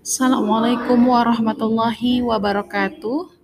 [0.00, 3.36] Assalamualaikum warahmatullahi wabarakatuh.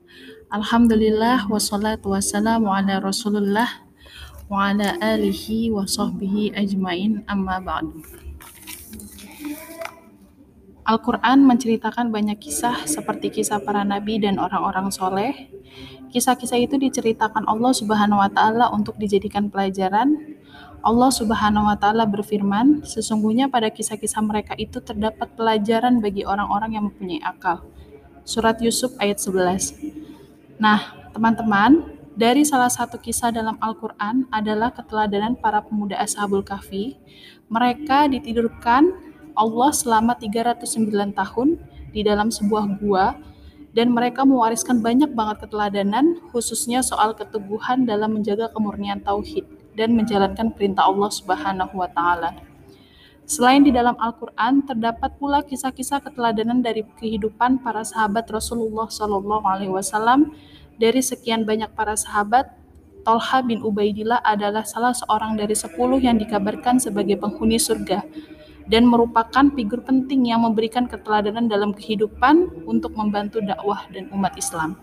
[0.49, 3.84] Alhamdulillah wassalatu wassalamu ala Rasulillah
[4.49, 8.00] wa ala alihi wa sahbihi ajmain amma ba'du.
[10.89, 15.52] Al-Quran menceritakan banyak kisah seperti kisah para nabi dan orang-orang soleh.
[16.11, 20.36] Kisah-kisah itu diceritakan Allah Subhanahu wa Ta'ala untuk dijadikan pelajaran
[20.86, 26.84] Allah Subhanahu wa taala berfirman, sesungguhnya pada kisah-kisah mereka itu terdapat pelajaran bagi orang-orang yang
[26.86, 27.66] mempunyai akal.
[28.22, 29.75] Surat Yusuf ayat 11.
[30.63, 36.95] Nah, teman-teman, dari salah satu kisah dalam Al-Qur'an adalah keteladanan para pemuda Ashabul Kahfi.
[37.51, 38.87] Mereka ditidurkan
[39.35, 40.87] Allah selama 309
[41.19, 41.59] tahun
[41.91, 43.19] di dalam sebuah gua
[43.77, 49.45] dan mereka mewariskan banyak banget keteladanan khususnya soal keteguhan dalam menjaga kemurnian tauhid
[49.77, 52.33] dan menjalankan perintah Allah Subhanahu wa taala.
[53.29, 59.74] Selain di dalam Al-Qur'an terdapat pula kisah-kisah keteladanan dari kehidupan para sahabat Rasulullah Shallallahu alaihi
[59.74, 60.32] wasallam.
[60.77, 62.52] Dari sekian banyak para sahabat,
[63.02, 68.04] Tolha bin Ubaidillah adalah salah seorang dari sepuluh yang dikabarkan sebagai penghuni surga
[68.67, 74.75] dan merupakan figur penting yang memberikan keteladanan dalam kehidupan untuk membantu dakwah dan umat Islam.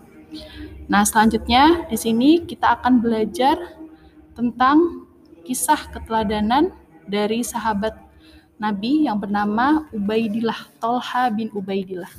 [0.88, 3.56] Nah, selanjutnya di sini kita akan belajar
[4.34, 5.06] tentang
[5.44, 6.72] kisah keteladanan
[7.04, 7.94] dari sahabat
[8.56, 12.10] Nabi yang bernama Ubaidillah, Tolha bin Ubaidillah.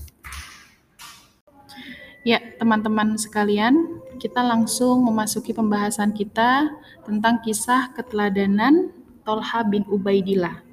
[2.26, 6.74] Ya, teman-teman sekalian, kita langsung memasuki pembahasan kita
[7.06, 8.90] tentang kisah keteladanan
[9.22, 10.65] Tolha bin Ubaidillah.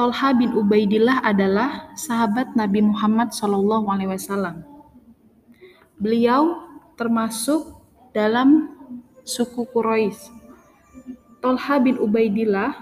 [0.00, 4.64] Tolha bin Ubaidillah adalah sahabat Nabi Muhammad SAW.
[6.00, 6.64] Beliau
[6.96, 7.76] termasuk
[8.16, 8.80] dalam
[9.28, 10.32] suku Quraisy.
[11.44, 12.80] Tolha bin Ubaidillah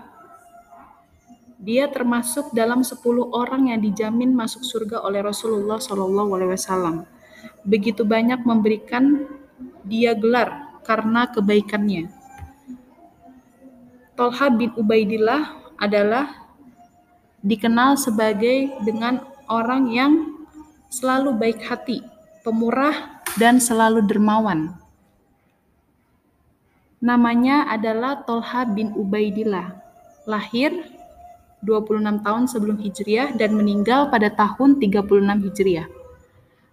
[1.58, 3.02] dia termasuk dalam 10
[3.34, 5.82] orang yang dijamin masuk surga oleh Rasulullah
[6.54, 7.02] wasallam.
[7.66, 9.26] Begitu banyak memberikan
[9.82, 12.14] dia gelar karena kebaikannya.
[14.14, 16.46] Tolha bin Ubaidillah adalah
[17.42, 20.12] dikenal sebagai dengan orang yang
[20.90, 22.02] selalu baik hati,
[22.42, 24.74] pemurah, dan selalu dermawan.
[26.98, 29.78] Namanya adalah Tolha bin Ubaidillah.
[30.26, 30.74] Lahir
[31.62, 35.88] 26 tahun sebelum Hijriah dan meninggal pada tahun 36 Hijriah.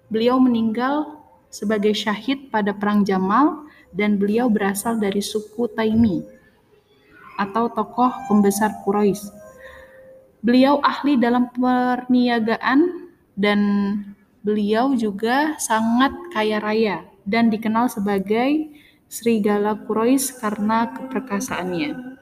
[0.10, 3.66] Beliau meninggal sebagai syahid pada Perang Jamal
[3.96, 6.26] dan beliau berasal dari suku Taimi
[7.40, 9.45] atau tokoh pembesar Quraisy.
[10.46, 13.60] Beliau ahli dalam perniagaan dan
[14.46, 18.70] beliau juga sangat kaya raya dan dikenal sebagai
[19.10, 22.15] Serigala Quraisy karena keperkasaannya.